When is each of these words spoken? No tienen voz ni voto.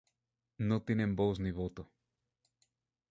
No 0.69 0.77
tienen 0.87 1.15
voz 1.15 1.39
ni 1.39 1.51
voto. 1.51 1.83